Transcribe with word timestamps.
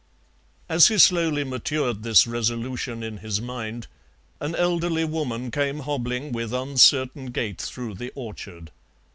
As 0.67 0.87
he 0.87 0.97
slowly 0.97 1.43
matured 1.43 2.01
this 2.01 2.25
resolution 2.25 3.03
in 3.03 3.17
his 3.17 3.39
mind 3.39 3.85
an 4.39 4.55
elderly 4.55 5.05
woman 5.05 5.51
came 5.51 5.81
hobbling 5.81 6.31
with 6.31 6.51
uncertain 6.51 7.27
gait 7.27 7.61
through 7.61 7.93
the 7.93 8.11
orchard. 8.15 8.71